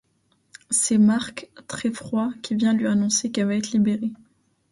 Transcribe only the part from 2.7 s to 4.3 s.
lui annoncer qu'elle va être libérée.